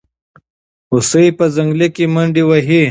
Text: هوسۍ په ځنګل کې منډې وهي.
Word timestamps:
هوسۍ 0.91 1.27
په 1.37 1.45
ځنګل 1.55 1.81
کې 1.95 2.05
منډې 2.13 2.43
وهي. 2.45 2.79